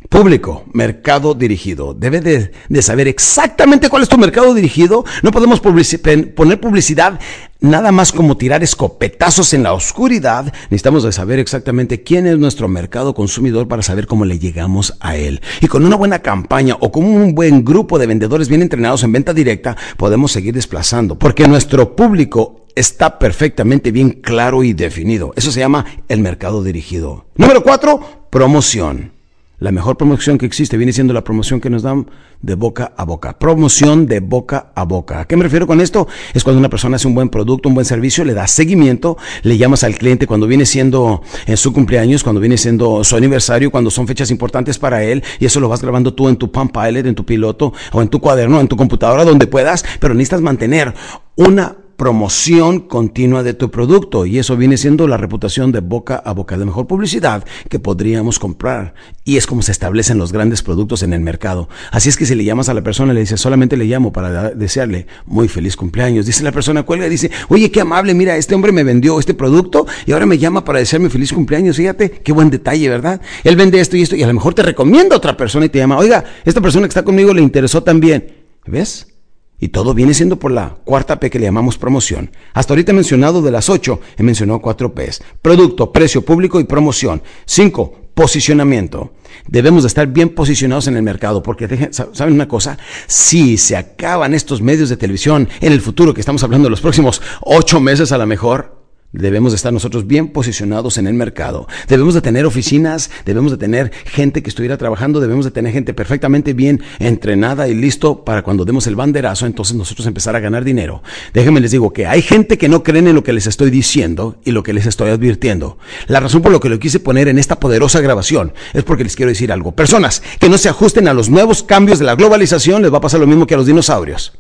Público, 0.09 0.65
mercado 0.74 1.33
dirigido. 1.33 1.94
Debe 1.94 2.19
de, 2.19 2.81
saber 2.81 3.07
exactamente 3.07 3.88
cuál 3.88 4.03
es 4.03 4.09
tu 4.09 4.18
mercado 4.18 4.53
dirigido. 4.53 5.06
No 5.24 5.31
podemos 5.31 5.62
poner 5.62 6.59
publicidad 6.59 7.21
nada 7.62 7.94
más 7.94 8.12
como 8.12 8.36
tirar 8.36 8.63
escopetazos 8.63 9.53
en 9.53 9.63
la 9.63 9.71
oscuridad. 9.71 10.53
Necesitamos 10.63 11.03
de 11.03 11.13
saber 11.13 11.39
exactamente 11.39 12.03
quién 12.03 12.27
es 12.27 12.38
nuestro 12.38 12.68
mercado 12.68 13.13
consumidor 13.13 13.69
para 13.69 13.81
saber 13.81 14.07
cómo 14.07 14.25
le 14.25 14.39
llegamos 14.39 14.97
a 15.00 15.15
él. 15.15 15.41
Y 15.62 15.68
con 15.68 15.86
una 15.86 15.95
buena 15.95 16.19
campaña 16.19 16.75
o 16.81 16.91
con 16.91 17.06
un 17.06 17.33
buen 17.33 17.63
grupo 17.63 17.97
de 17.97 18.07
vendedores 18.07 18.50
bien 18.50 18.62
entrenados 18.62 19.03
en 19.03 19.13
venta 19.13 19.33
directa, 19.33 19.77
podemos 19.95 20.33
seguir 20.33 20.53
desplazando. 20.53 21.18
Porque 21.18 21.47
nuestro 21.47 21.95
público 21.95 22.59
está 22.75 23.19
perfectamente 23.19 23.92
bien 23.92 24.12
claro 24.12 24.63
y 24.63 24.74
definido. 24.74 25.33
Eso 25.36 25.51
se 25.51 25.60
llama 25.60 25.86
el 26.07 26.19
mercado 26.21 26.63
dirigido. 26.63 27.25
Número 27.36 27.63
cuatro, 27.63 28.00
promoción. 28.30 29.12
La 29.60 29.74
mejor 29.74 29.98
promoción 29.98 30.38
que 30.38 30.45
existe 30.45 30.77
viene 30.77 30.94
siendo 30.94 31.13
la 31.13 31.25
promoción 31.25 31.60
que 31.60 31.69
nos 31.69 31.83
dan 31.83 32.10
de 32.42 32.56
boca 32.56 32.94
a 32.95 33.04
boca. 33.04 33.38
Promoción 33.38 34.07
de 34.07 34.21
boca 34.21 34.71
a 34.74 34.86
boca. 34.86 35.19
¿A 35.19 35.25
qué 35.27 35.36
me 35.36 35.44
refiero 35.44 35.68
con 35.68 35.81
esto? 35.81 36.07
Es 36.33 36.45
cuando 36.45 36.60
una 36.60 36.69
persona 36.69 36.95
hace 36.95 37.10
un 37.10 37.13
buen 37.13 37.27
producto, 37.27 37.68
un 37.68 37.75
buen 37.75 37.83
servicio, 37.83 38.24
le 38.24 38.33
da 38.33 38.48
seguimiento, 38.48 39.18
le 39.44 39.57
llamas 39.57 39.83
al 39.83 39.98
cliente 39.98 40.27
cuando 40.27 40.48
viene 40.48 40.65
siendo 40.65 41.24
en 41.45 41.57
su 41.57 41.74
cumpleaños, 41.74 42.24
cuando 42.24 42.39
viene 42.39 42.57
siendo 42.57 43.04
su 43.04 43.18
aniversario, 43.18 43.69
cuando 43.69 43.92
son 43.92 44.07
fechas 44.07 44.31
importantes 44.31 44.80
para 44.80 45.04
él, 45.04 45.22
y 45.39 45.45
eso 45.45 45.60
lo 45.60 45.68
vas 45.68 45.81
grabando 45.81 46.13
tú 46.13 46.30
en 46.30 46.38
tu 46.38 46.50
Palm 46.50 46.69
Pilot, 46.69 47.06
en 47.06 47.15
tu 47.15 47.25
piloto, 47.25 47.74
o 47.92 48.01
en 48.01 48.07
tu 48.07 48.22
cuaderno, 48.22 48.62
en 48.62 48.69
tu 48.69 48.77
computadora, 48.77 49.25
donde 49.25 49.45
puedas, 49.45 49.83
pero 50.00 50.13
necesitas 50.13 50.39
mantener 50.39 50.94
una 51.36 51.75
promoción 52.00 52.80
continua 52.80 53.44
de 53.44 53.54
tu 53.54 53.72
producto 53.72 54.25
y 54.25 54.40
eso 54.40 54.56
viene 54.56 54.78
siendo 54.78 55.06
la 55.06 55.18
reputación 55.18 55.74
de 55.74 55.81
boca 55.81 56.16
a 56.16 56.31
boca 56.31 56.57
de 56.57 56.63
mejor 56.63 56.88
publicidad 56.88 57.44
que 57.68 57.78
podríamos 57.78 58.40
comprar 58.40 58.94
y 59.25 59.36
es 59.36 59.46
como 59.46 59.62
se 59.62 59.74
establecen 59.74 60.18
los 60.18 60.31
grandes 60.31 60.63
productos 60.63 61.04
en 61.04 61.12
el 61.12 61.19
mercado. 61.19 61.68
Así 61.92 62.07
es 62.07 62.16
que 62.16 62.25
si 62.25 62.36
le 62.36 62.46
llamas 62.46 62.69
a 62.69 62.74
la 62.74 62.84
persona 62.84 63.12
le 63.12 63.19
dices 63.19 63.42
solamente 63.42 63.75
le 63.75 63.84
llamo 63.84 64.13
para 64.13 64.51
desearle 64.51 65.07
muy 65.25 65.50
feliz 65.50 65.75
cumpleaños. 65.75 66.25
Dice 66.25 66.42
la 66.42 66.54
persona 66.54 66.84
cuelga 66.84 67.06
y 67.06 67.10
dice, 67.10 67.31
oye 67.50 67.69
qué 67.69 67.81
amable, 67.81 68.13
mira 68.13 68.38
este 68.38 68.56
hombre 68.56 68.72
me 68.72 68.86
vendió 68.86 69.19
este 69.19 69.34
producto 69.34 69.86
y 70.06 70.13
ahora 70.13 70.25
me 70.25 70.38
llama 70.38 70.63
para 70.63 70.80
desearme 70.80 71.10
feliz 71.10 71.34
cumpleaños. 71.34 71.75
Fíjate 71.75 72.12
qué 72.12 72.31
buen 72.31 72.50
detalle, 72.50 72.88
¿verdad? 72.88 73.19
Él 73.44 73.57
vende 73.57 73.81
esto 73.81 73.98
y 73.98 74.04
esto 74.04 74.16
y 74.16 74.24
a 74.24 74.28
lo 74.28 74.34
mejor 74.34 74.54
te 74.54 74.63
recomienda 74.63 75.16
a 75.16 75.18
otra 75.18 75.36
persona 75.36 75.66
y 75.66 75.69
te 75.69 75.80
llama, 75.80 75.98
oiga, 75.98 76.24
esta 76.46 76.62
persona 76.62 76.88
que 76.88 76.92
está 76.92 77.04
conmigo 77.04 77.34
le 77.34 77.42
interesó 77.42 77.84
también. 77.84 78.38
¿Ves? 78.66 79.19
Y 79.60 79.70
todo 79.70 79.94
viene 79.94 80.14
siendo 80.14 80.40
por 80.40 80.52
la 80.52 80.78
cuarta 80.86 81.20
P 81.20 81.30
que 81.30 81.40
le 81.40 81.46
llamamos 81.46 81.78
promoción. 81.78 82.32
Hasta 82.54 82.74
ahorita 82.74 82.92
he 82.92 82.96
mencionado 82.96 83.42
de 83.42 83.52
las 83.52 83.70
ocho, 83.70 84.00
he 84.18 84.24
mencionado 84.24 84.62
cuatro 84.62 84.94
P's. 84.94 85.22
Producto, 85.42 85.92
precio, 85.92 86.24
público 86.24 86.60
y 86.60 86.64
promoción. 86.64 87.22
Cinco, 87.46 87.94
posicionamiento. 88.14 89.14
Debemos 89.48 89.84
de 89.84 89.88
estar 89.88 90.08
bien 90.08 90.30
posicionados 90.30 90.88
en 90.88 90.96
el 90.96 91.04
mercado, 91.04 91.44
porque 91.44 91.90
¿saben 91.92 92.34
una 92.34 92.48
cosa? 92.48 92.78
Si 93.08 93.58
se 93.58 93.76
acaban 93.76 94.34
estos 94.34 94.62
medios 94.62 94.90
de 94.90 94.98
televisión 94.98 95.48
en 95.62 95.74
el 95.74 95.82
futuro, 95.82 96.14
que 96.14 96.22
estamos 96.22 96.44
hablando 96.44 96.68
de 96.68 96.72
los 96.72 96.82
próximos 96.82 97.22
ocho 97.42 97.80
meses 97.80 98.12
a 98.12 98.18
lo 98.18 98.26
mejor, 98.26 98.79
Debemos 99.12 99.54
de 99.54 99.56
estar 99.56 99.74
nosotros 99.74 100.06
bien 100.06 100.28
posicionados 100.28 101.00
en 101.00 101.08
el 101.08 101.16
mercado. 101.16 101.68
Debemos 101.88 102.14
de 102.14 102.22
tener 102.22 102.46
oficinas, 102.46 103.10
debemos 103.26 103.52
de 103.52 103.58
tener 103.58 103.92
gente 104.06 104.44
que 104.44 104.50
estuviera 104.50 104.78
trabajando, 104.78 105.20
debemos 105.20 105.46
de 105.46 105.52
tener 105.52 105.74
gente 105.74 105.96
perfectamente 105.96 106.54
bien 106.54 106.84
entrenada 107.00 107.68
y 107.68 107.74
listo 107.74 108.24
para 108.24 108.44
cuando 108.44 108.66
demos 108.66 108.86
el 108.86 108.96
banderazo, 108.96 109.48
entonces 109.48 109.76
nosotros 109.76 110.06
empezar 110.06 110.36
a 110.36 110.40
ganar 110.40 110.64
dinero. 110.64 111.02
Déjenme 111.34 111.60
les 111.60 111.72
digo 111.72 111.92
que 111.92 112.06
hay 112.06 112.22
gente 112.22 112.60
que 112.60 112.70
no 112.70 112.84
creen 112.84 113.08
en 113.08 113.16
lo 113.16 113.24
que 113.24 113.34
les 113.34 113.48
estoy 113.48 113.72
diciendo 113.72 114.39
y 114.46 114.51
lo 114.51 114.62
que 114.62 114.74
les 114.74 114.86
estoy 114.86 115.10
advirtiendo. 115.10 115.80
La 116.06 116.20
razón 116.20 116.44
por 116.44 116.51
lo 116.51 116.60
que 116.60 116.70
lo 116.70 116.78
quise 116.78 117.00
poner 117.00 117.28
en 117.30 117.39
esta 117.39 117.60
poderosa 117.60 118.01
grabación 118.01 118.54
es 118.74 118.84
porque 118.84 119.04
les 119.04 119.16
quiero 119.16 119.32
decir 119.32 119.51
algo. 119.51 119.72
Personas 119.72 120.22
que 120.39 120.50
no 120.50 120.60
se 120.60 120.70
ajusten 120.70 121.08
a 121.08 121.16
los 121.16 121.32
nuevos 121.32 121.63
cambios 121.63 121.98
de 121.98 122.06
la 122.06 122.13
globalización 122.13 122.84
les 122.84 122.94
va 122.94 123.00
a 123.00 123.01
pasar 123.01 123.20
lo 123.20 123.28
mismo 123.28 123.48
que 123.48 123.56
a 123.56 123.58
los 123.58 123.66
dinosaurios. 123.66 124.34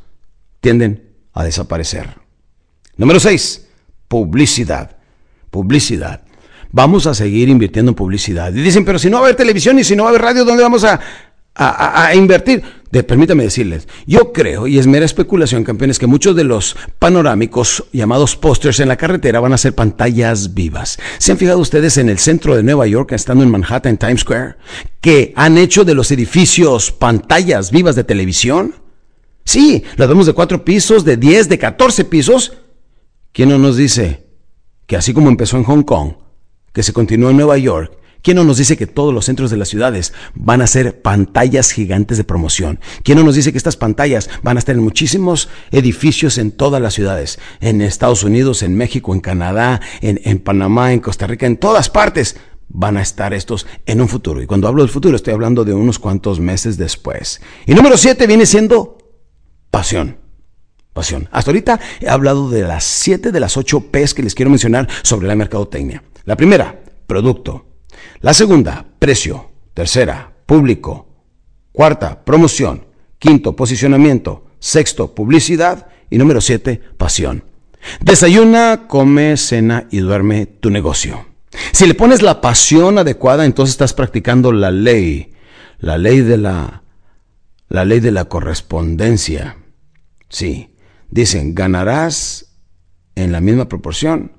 Tienden 0.61 1.09
a 1.33 1.43
desaparecer. 1.43 2.17
Número 2.97 3.19
6 3.19 3.68
publicidad. 4.09 4.97
Publicidad. 5.49 6.23
Vamos 6.71 7.07
a 7.07 7.13
seguir 7.13 7.47
invirtiendo 7.47 7.91
en 7.91 7.95
publicidad. 7.95 8.53
Y 8.53 8.61
dicen, 8.61 8.83
pero 8.83 8.99
si 8.99 9.09
no 9.09 9.17
va 9.17 9.21
a 9.21 9.25
haber 9.27 9.35
televisión 9.37 9.79
y 9.79 9.85
si 9.85 9.95
no 9.95 10.03
va 10.03 10.09
a 10.09 10.11
haber 10.11 10.21
radio, 10.21 10.45
¿dónde 10.45 10.61
vamos 10.61 10.83
a, 10.83 10.99
a, 11.55 12.13
invertir? 12.15 12.61
De, 12.91 13.03
permítame 13.03 13.43
decirles, 13.43 13.87
yo 14.07 14.33
creo, 14.33 14.65
y 14.65 14.79
es 14.79 14.87
mera 14.87 15.05
especulación, 15.05 15.63
campeones, 15.63 15.99
que 15.99 16.07
muchos 16.07 16.35
de 16.35 16.43
los 16.43 16.75
panorámicos 16.97 17.85
llamados 17.91 18.35
pósters 18.35 18.79
en 18.79 18.87
la 18.87 18.97
carretera 18.97 19.39
van 19.39 19.53
a 19.53 19.59
ser 19.59 19.75
pantallas 19.75 20.55
vivas. 20.55 20.97
¿Se 21.19 21.31
han 21.31 21.37
fijado 21.37 21.59
ustedes 21.59 21.97
en 21.97 22.09
el 22.09 22.17
centro 22.17 22.55
de 22.55 22.63
Nueva 22.63 22.87
York, 22.87 23.11
estando 23.11 23.43
en 23.43 23.51
Manhattan, 23.51 23.91
en 23.91 23.97
Times 23.97 24.21
Square, 24.21 24.55
que 25.01 25.33
han 25.35 25.57
hecho 25.59 25.85
de 25.85 25.93
los 25.93 26.11
edificios 26.11 26.91
pantallas 26.91 27.69
vivas 27.69 27.95
de 27.95 28.03
televisión? 28.03 28.73
Sí, 29.45 29.83
las 29.95 30.07
vemos 30.07 30.25
de 30.25 30.33
cuatro 30.33 30.63
pisos, 30.65 31.05
de 31.05 31.17
diez, 31.17 31.47
de 31.47 31.59
catorce 31.59 32.05
pisos, 32.05 32.53
¿Quién 33.31 33.49
no 33.49 33.57
nos 33.57 33.77
dice 33.77 34.27
que 34.85 34.95
así 34.95 35.13
como 35.13 35.29
empezó 35.29 35.57
en 35.57 35.63
Hong 35.63 35.83
Kong, 35.83 36.13
que 36.73 36.83
se 36.83 36.93
continuó 36.93 37.29
en 37.29 37.37
Nueva 37.37 37.57
York, 37.57 37.99
¿Quién 38.21 38.35
no 38.35 38.43
nos 38.43 38.57
dice 38.57 38.75
que 38.75 38.87
todos 38.87 39.13
los 39.13 39.25
centros 39.25 39.49
de 39.49 39.57
las 39.57 39.69
ciudades 39.69 40.13
van 40.33 40.61
a 40.61 40.67
ser 40.67 41.01
pantallas 41.01 41.71
gigantes 41.71 42.17
de 42.17 42.25
promoción? 42.25 42.79
¿Quién 43.03 43.17
no 43.17 43.23
nos 43.23 43.35
dice 43.35 43.51
que 43.51 43.57
estas 43.57 43.77
pantallas 43.77 44.29
van 44.43 44.57
a 44.57 44.59
estar 44.59 44.75
en 44.75 44.83
muchísimos 44.83 45.47
edificios 45.71 46.37
en 46.37 46.51
todas 46.51 46.81
las 46.81 46.93
ciudades? 46.93 47.39
En 47.61 47.81
Estados 47.81 48.23
Unidos, 48.23 48.61
en 48.61 48.75
México, 48.75 49.13
en 49.13 49.21
Canadá, 49.21 49.79
en, 50.01 50.19
en 50.25 50.39
Panamá, 50.39 50.91
en 50.91 50.99
Costa 50.99 51.27
Rica, 51.27 51.45
en 51.45 51.57
todas 51.57 51.89
partes 51.89 52.35
van 52.67 52.97
a 52.97 53.01
estar 53.01 53.33
estos 53.33 53.65
en 53.85 54.01
un 54.01 54.09
futuro. 54.09 54.41
Y 54.41 54.47
cuando 54.47 54.67
hablo 54.67 54.83
del 54.83 54.91
futuro 54.91 55.15
estoy 55.15 55.33
hablando 55.33 55.63
de 55.63 55.73
unos 55.73 55.97
cuantos 55.97 56.39
meses 56.41 56.77
después. 56.77 57.41
Y 57.65 57.73
número 57.73 57.95
siete 57.95 58.27
viene 58.27 58.45
siendo 58.45 58.97
pasión. 59.71 60.17
Hasta 60.99 61.51
ahorita 61.51 61.79
he 61.99 62.09
hablado 62.09 62.49
de 62.49 62.63
las 62.63 62.83
siete 62.83 63.31
de 63.31 63.39
las 63.39 63.57
ocho 63.57 63.81
P's 63.91 64.13
que 64.13 64.23
les 64.23 64.35
quiero 64.35 64.49
mencionar 64.49 64.87
sobre 65.01 65.27
la 65.27 65.35
mercadotecnia. 65.35 66.03
La 66.25 66.35
primera, 66.35 66.79
producto. 67.07 67.65
La 68.21 68.33
segunda, 68.33 68.85
precio. 68.99 69.51
Tercera, 69.73 70.33
público. 70.45 71.07
Cuarta, 71.71 72.23
promoción. 72.23 72.85
Quinto, 73.17 73.55
posicionamiento. 73.55 74.45
Sexto, 74.59 75.15
publicidad. 75.15 75.87
Y 76.09 76.17
número 76.17 76.41
siete, 76.41 76.81
pasión. 76.97 77.43
Desayuna, 78.01 78.87
come, 78.87 79.37
cena 79.37 79.87
y 79.89 79.99
duerme 79.99 80.45
tu 80.47 80.69
negocio. 80.69 81.27
Si 81.71 81.87
le 81.87 81.95
pones 81.95 82.21
la 82.21 82.41
pasión 82.41 82.97
adecuada, 82.97 83.45
entonces 83.45 83.73
estás 83.73 83.93
practicando 83.93 84.51
la 84.51 84.71
ley, 84.71 85.33
la 85.79 85.97
ley 85.97 86.19
de 86.21 86.37
la 86.37 86.83
la 87.69 87.85
ley 87.85 87.99
de 87.99 88.11
la 88.11 88.25
correspondencia. 88.25 89.57
Sí, 90.27 90.75
dicen, 91.09 91.55
ganarás 91.55 92.55
en 93.15 93.31
la 93.31 93.41
misma 93.41 93.67
proporción 93.67 94.31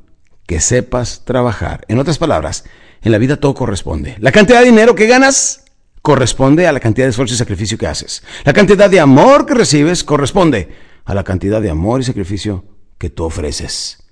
que 0.47 0.61
sepas 0.61 1.25
trabajar. 1.25 1.85
En 1.89 1.99
otras 1.99 2.19
palabras, 2.19 2.65
en 3.03 3.13
la 3.13 3.19
vida 3.19 3.39
todo 3.39 3.55
corresponde. 3.55 4.17
La 4.19 4.33
cantidad 4.33 4.61
de 4.61 4.67
dinero 4.67 4.95
que 4.95 5.07
ganas 5.07 5.65
corresponde 6.03 6.67
a 6.67 6.73
la 6.73 6.81
cantidad 6.81 7.07
de 7.07 7.11
esfuerzo 7.11 7.35
y 7.35 7.39
sacrificio 7.39 7.79
que 7.79 7.87
haces. 7.87 8.23
La 8.45 8.53
cantidad 8.53 8.91
de 8.91 9.01
amor 9.01 9.47
que 9.47 9.55
recibes 9.55 10.03
corresponde 10.05 10.69
a 11.05 11.15
la 11.15 11.25
cantidad 11.25 11.61
de 11.61 11.71
amor 11.71 12.01
y 12.01 12.05
sacrificio 12.05 12.65
que 12.99 13.11
tú 13.11 13.25
ofreces. 13.25 14.05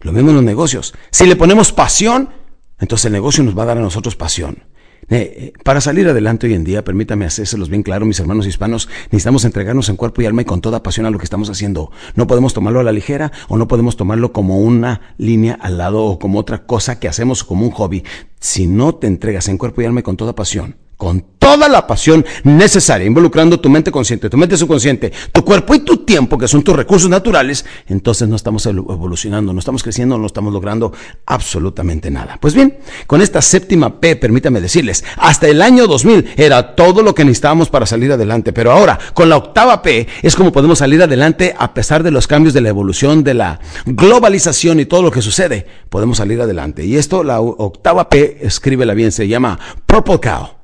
Lo 0.00 0.12
mismo 0.12 0.30
en 0.30 0.36
los 0.36 0.44
negocios. 0.44 0.94
Si 1.10 1.26
le 1.26 1.36
ponemos 1.36 1.72
pasión, 1.72 2.30
entonces 2.78 3.06
el 3.06 3.12
negocio 3.12 3.42
nos 3.44 3.56
va 3.56 3.62
a 3.62 3.66
dar 3.66 3.78
a 3.78 3.82
nosotros 3.82 4.16
pasión. 4.16 4.64
Eh, 5.08 5.16
eh, 5.36 5.52
para 5.62 5.80
salir 5.80 6.08
adelante 6.08 6.48
hoy 6.48 6.54
en 6.54 6.64
día, 6.64 6.82
permítame 6.82 7.26
hacérselos 7.26 7.68
bien 7.68 7.84
claro, 7.84 8.06
mis 8.06 8.18
hermanos 8.18 8.46
hispanos, 8.46 8.88
necesitamos 9.12 9.44
entregarnos 9.44 9.88
en 9.88 9.96
cuerpo 9.96 10.22
y 10.22 10.26
alma 10.26 10.42
y 10.42 10.44
con 10.44 10.60
toda 10.60 10.82
pasión 10.82 11.06
a 11.06 11.10
lo 11.10 11.18
que 11.18 11.24
estamos 11.24 11.48
haciendo. 11.48 11.92
No 12.16 12.26
podemos 12.26 12.54
tomarlo 12.54 12.80
a 12.80 12.84
la 12.84 12.90
ligera 12.90 13.30
o 13.48 13.56
no 13.56 13.68
podemos 13.68 13.96
tomarlo 13.96 14.32
como 14.32 14.58
una 14.58 15.14
línea 15.16 15.54
al 15.60 15.78
lado 15.78 16.04
o 16.04 16.18
como 16.18 16.40
otra 16.40 16.66
cosa 16.66 16.98
que 16.98 17.06
hacemos 17.06 17.44
como 17.44 17.64
un 17.64 17.70
hobby. 17.70 18.02
Si 18.40 18.66
no 18.66 18.96
te 18.96 19.06
entregas 19.06 19.48
en 19.48 19.58
cuerpo 19.58 19.82
y 19.82 19.84
alma 19.84 20.00
y 20.00 20.02
con 20.02 20.16
toda 20.16 20.34
pasión, 20.34 20.76
con 20.96 21.24
toda 21.46 21.68
la 21.68 21.86
pasión 21.86 22.24
necesaria, 22.42 23.06
involucrando 23.06 23.60
tu 23.60 23.68
mente 23.68 23.92
consciente, 23.92 24.28
tu 24.28 24.36
mente 24.36 24.56
subconsciente, 24.56 25.12
tu 25.30 25.44
cuerpo 25.44 25.74
y 25.74 25.80
tu 25.80 25.98
tiempo, 25.98 26.36
que 26.36 26.48
son 26.48 26.62
tus 26.62 26.74
recursos 26.74 27.08
naturales, 27.08 27.64
entonces 27.86 28.28
no 28.28 28.34
estamos 28.34 28.66
evolucionando, 28.66 29.52
no 29.52 29.58
estamos 29.60 29.82
creciendo, 29.82 30.18
no 30.18 30.26
estamos 30.26 30.52
logrando 30.52 30.92
absolutamente 31.24 32.10
nada. 32.10 32.38
Pues 32.40 32.54
bien, 32.54 32.78
con 33.06 33.22
esta 33.22 33.42
séptima 33.42 34.00
P, 34.00 34.16
permítame 34.16 34.60
decirles, 34.60 35.04
hasta 35.18 35.46
el 35.46 35.62
año 35.62 35.86
2000 35.86 36.30
era 36.36 36.74
todo 36.74 37.02
lo 37.02 37.14
que 37.14 37.24
necesitábamos 37.24 37.68
para 37.68 37.86
salir 37.86 38.10
adelante, 38.10 38.52
pero 38.52 38.72
ahora, 38.72 38.98
con 39.14 39.28
la 39.28 39.36
octava 39.36 39.82
P, 39.82 40.08
es 40.22 40.34
como 40.34 40.50
podemos 40.50 40.78
salir 40.78 41.00
adelante 41.00 41.54
a 41.56 41.74
pesar 41.74 42.02
de 42.02 42.10
los 42.10 42.26
cambios 42.26 42.54
de 42.54 42.60
la 42.62 42.70
evolución, 42.70 43.22
de 43.22 43.34
la 43.34 43.60
globalización 43.84 44.80
y 44.80 44.86
todo 44.86 45.02
lo 45.02 45.12
que 45.12 45.22
sucede, 45.22 45.66
podemos 45.90 46.18
salir 46.18 46.40
adelante. 46.40 46.84
Y 46.84 46.96
esto, 46.96 47.22
la 47.22 47.40
octava 47.40 48.08
P, 48.08 48.38
escríbela 48.40 48.94
bien, 48.94 49.12
se 49.12 49.28
llama 49.28 49.58
Purple 49.86 50.18
Cow. 50.20 50.55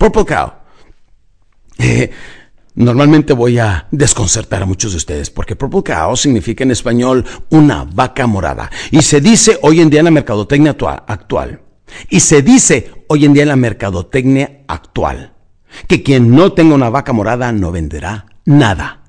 Purple 0.00 0.24
Cow. 0.24 0.52
Eh, 1.76 2.10
normalmente 2.76 3.34
voy 3.34 3.58
a 3.58 3.86
desconcertar 3.90 4.62
a 4.62 4.66
muchos 4.66 4.92
de 4.92 4.96
ustedes 4.96 5.28
porque 5.28 5.56
Purple 5.56 5.82
Cow 5.82 6.16
significa 6.16 6.64
en 6.64 6.70
español 6.70 7.22
una 7.50 7.84
vaca 7.84 8.26
morada. 8.26 8.70
Y 8.90 9.02
se 9.02 9.20
dice 9.20 9.58
hoy 9.60 9.82
en 9.82 9.90
día 9.90 10.00
en 10.00 10.06
la 10.06 10.10
mercadotecnia 10.10 10.74
actual. 11.06 11.60
Y 12.08 12.20
se 12.20 12.40
dice 12.40 12.90
hoy 13.08 13.26
en 13.26 13.34
día 13.34 13.42
en 13.42 13.50
la 13.50 13.56
mercadotecnia 13.56 14.62
actual 14.68 15.34
que 15.86 16.02
quien 16.02 16.34
no 16.34 16.54
tenga 16.54 16.74
una 16.74 16.88
vaca 16.88 17.12
morada 17.12 17.52
no 17.52 17.70
venderá 17.70 18.24
nada. 18.46 18.99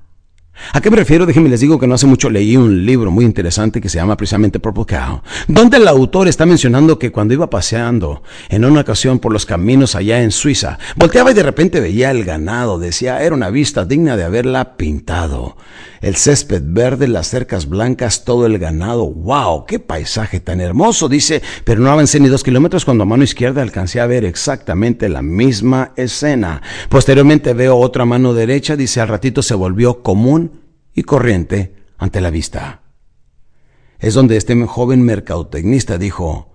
¿A 0.73 0.81
qué 0.81 0.89
me 0.89 0.97
refiero? 0.97 1.25
Déjenme 1.25 1.49
les 1.49 1.59
digo 1.59 1.79
que 1.79 1.87
no 1.87 1.95
hace 1.95 2.05
mucho 2.05 2.29
leí 2.29 2.55
un 2.55 2.85
libro 2.85 3.11
muy 3.11 3.25
interesante 3.25 3.81
que 3.81 3.89
se 3.89 3.97
llama 3.97 4.17
precisamente 4.17 4.59
Purple 4.59 4.85
Cow, 4.85 5.21
donde 5.47 5.77
el 5.77 5.87
autor 5.87 6.27
está 6.27 6.45
mencionando 6.45 6.99
que 6.99 7.11
cuando 7.11 7.33
iba 7.33 7.49
paseando 7.49 8.23
en 8.49 8.65
una 8.65 8.81
ocasión 8.81 9.19
por 9.19 9.33
los 9.33 9.45
caminos 9.45 9.95
allá 9.95 10.21
en 10.21 10.31
Suiza, 10.31 10.79
volteaba 10.95 11.31
y 11.31 11.33
de 11.33 11.43
repente 11.43 11.79
veía 11.79 12.11
el 12.11 12.23
ganado, 12.23 12.79
decía, 12.79 13.21
era 13.21 13.35
una 13.35 13.49
vista 13.49 13.85
digna 13.85 14.15
de 14.15 14.23
haberla 14.23 14.77
pintado. 14.77 15.57
El 16.01 16.15
césped 16.15 16.63
verde, 16.65 17.07
las 17.07 17.27
cercas 17.27 17.69
blancas, 17.69 18.23
todo 18.25 18.45
el 18.47 18.57
ganado, 18.57 19.05
wow, 19.05 19.65
qué 19.65 19.79
paisaje 19.79 20.39
tan 20.39 20.59
hermoso, 20.59 21.09
dice, 21.09 21.41
pero 21.63 21.81
no 21.81 21.91
avancé 21.91 22.19
ni 22.19 22.27
dos 22.27 22.43
kilómetros 22.43 22.85
cuando 22.85 23.03
a 23.03 23.07
mano 23.07 23.23
izquierda 23.23 23.61
alcancé 23.61 23.99
a 23.99 24.07
ver 24.07 24.25
exactamente 24.25 25.09
la 25.09 25.21
misma 25.21 25.91
escena. 25.95 26.61
Posteriormente 26.89 27.53
veo 27.53 27.77
otra 27.77 28.05
mano 28.05 28.33
derecha, 28.33 28.75
dice, 28.75 28.99
al 28.99 29.09
ratito 29.09 29.43
se 29.43 29.53
volvió 29.53 30.01
común 30.01 30.50
y 30.93 31.03
corriente 31.03 31.75
ante 31.97 32.21
la 32.21 32.29
vista. 32.29 32.81
Es 33.99 34.13
donde 34.13 34.37
este 34.37 34.55
joven 34.65 35.03
mercadotecnista 35.03 35.97
dijo, 35.97 36.53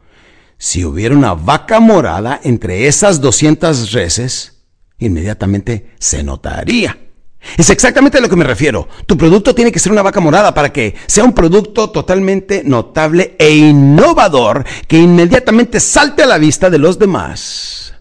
si 0.58 0.84
hubiera 0.84 1.14
una 1.14 1.34
vaca 1.34 1.80
morada 1.80 2.40
entre 2.42 2.86
esas 2.86 3.20
200 3.20 3.92
reses, 3.92 4.64
inmediatamente 4.98 5.92
se 5.98 6.22
notaría. 6.22 6.98
Es 7.56 7.70
exactamente 7.70 8.18
a 8.18 8.20
lo 8.20 8.28
que 8.28 8.36
me 8.36 8.44
refiero. 8.44 8.88
Tu 9.06 9.16
producto 9.16 9.54
tiene 9.54 9.70
que 9.70 9.78
ser 9.78 9.92
una 9.92 10.02
vaca 10.02 10.20
morada 10.20 10.52
para 10.52 10.72
que 10.72 10.94
sea 11.06 11.24
un 11.24 11.32
producto 11.32 11.90
totalmente 11.90 12.62
notable 12.64 13.36
e 13.38 13.54
innovador 13.54 14.64
que 14.88 14.98
inmediatamente 14.98 15.78
salte 15.78 16.22
a 16.24 16.26
la 16.26 16.38
vista 16.38 16.70
de 16.70 16.78
los 16.78 16.98
demás. 16.98 17.94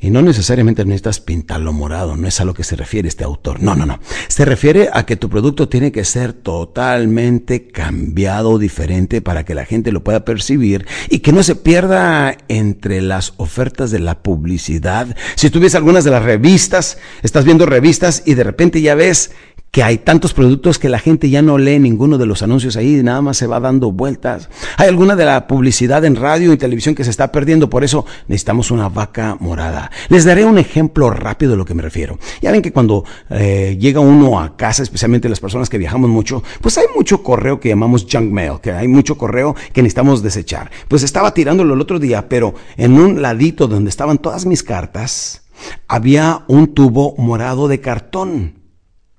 Y 0.00 0.10
no 0.10 0.22
necesariamente 0.22 0.84
necesitas 0.84 1.20
pintarlo 1.20 1.72
morado, 1.72 2.16
no 2.16 2.26
es 2.26 2.40
a 2.40 2.44
lo 2.44 2.54
que 2.54 2.64
se 2.64 2.74
refiere 2.74 3.08
este 3.08 3.24
autor. 3.24 3.62
No, 3.62 3.74
no, 3.74 3.84
no. 3.84 4.00
Se 4.28 4.44
refiere 4.44 4.88
a 4.92 5.04
que 5.04 5.16
tu 5.16 5.28
producto 5.28 5.68
tiene 5.68 5.92
que 5.92 6.04
ser 6.04 6.32
totalmente 6.32 7.68
cambiado, 7.68 8.58
diferente, 8.58 9.20
para 9.20 9.44
que 9.44 9.54
la 9.54 9.66
gente 9.66 9.92
lo 9.92 10.02
pueda 10.02 10.24
percibir 10.24 10.86
y 11.10 11.18
que 11.18 11.32
no 11.32 11.42
se 11.42 11.54
pierda 11.54 12.36
entre 12.48 13.02
las 13.02 13.34
ofertas 13.36 13.90
de 13.90 13.98
la 13.98 14.22
publicidad. 14.22 15.14
Si 15.34 15.50
tú 15.50 15.60
ves 15.60 15.74
algunas 15.74 16.04
de 16.04 16.10
las 16.10 16.24
revistas, 16.24 16.96
estás 17.22 17.44
viendo 17.44 17.66
revistas 17.66 18.22
y 18.24 18.34
de 18.34 18.44
repente 18.44 18.80
ya 18.80 18.94
ves 18.94 19.32
que 19.70 19.84
hay 19.84 19.98
tantos 19.98 20.34
productos 20.34 20.78
que 20.78 20.88
la 20.88 20.98
gente 20.98 21.30
ya 21.30 21.42
no 21.42 21.56
lee 21.56 21.78
ninguno 21.78 22.18
de 22.18 22.26
los 22.26 22.42
anuncios 22.42 22.76
ahí, 22.76 23.02
nada 23.02 23.22
más 23.22 23.36
se 23.36 23.46
va 23.46 23.60
dando 23.60 23.92
vueltas. 23.92 24.48
Hay 24.76 24.88
alguna 24.88 25.14
de 25.14 25.24
la 25.24 25.46
publicidad 25.46 26.04
en 26.04 26.16
radio 26.16 26.52
y 26.52 26.56
televisión 26.56 26.94
que 26.94 27.04
se 27.04 27.10
está 27.10 27.30
perdiendo, 27.30 27.70
por 27.70 27.84
eso 27.84 28.04
necesitamos 28.26 28.72
una 28.72 28.88
vaca 28.88 29.36
morada. 29.38 29.89
Les 30.08 30.24
daré 30.24 30.44
un 30.44 30.58
ejemplo 30.58 31.10
rápido 31.10 31.52
de 31.52 31.56
lo 31.56 31.64
que 31.64 31.74
me 31.74 31.82
refiero. 31.82 32.18
Ya 32.40 32.50
ven 32.50 32.62
que 32.62 32.72
cuando 32.72 33.04
eh, 33.30 33.76
llega 33.78 34.00
uno 34.00 34.40
a 34.40 34.56
casa, 34.56 34.82
especialmente 34.82 35.28
las 35.28 35.40
personas 35.40 35.68
que 35.68 35.78
viajamos 35.78 36.10
mucho, 36.10 36.42
pues 36.60 36.78
hay 36.78 36.86
mucho 36.94 37.22
correo 37.22 37.60
que 37.60 37.68
llamamos 37.68 38.06
junk 38.10 38.30
mail, 38.30 38.60
que 38.62 38.72
hay 38.72 38.88
mucho 38.88 39.16
correo 39.16 39.54
que 39.72 39.82
necesitamos 39.82 40.22
desechar. 40.22 40.70
Pues 40.88 41.02
estaba 41.02 41.34
tirándolo 41.34 41.74
el 41.74 41.80
otro 41.80 41.98
día, 41.98 42.28
pero 42.28 42.54
en 42.76 42.98
un 42.98 43.22
ladito 43.22 43.66
donde 43.66 43.90
estaban 43.90 44.18
todas 44.18 44.46
mis 44.46 44.62
cartas, 44.62 45.42
había 45.88 46.44
un 46.48 46.74
tubo 46.74 47.14
morado 47.18 47.68
de 47.68 47.80
cartón 47.80 48.60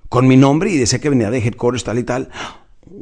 con 0.10 0.28
mi 0.28 0.36
nombre 0.36 0.72
y 0.72 0.78
decía 0.78 1.00
que 1.00 1.10
venía 1.10 1.32
de 1.32 1.40
headquarters 1.40 1.84
tal 1.84 2.00
y 2.00 2.04
tal. 2.04 2.30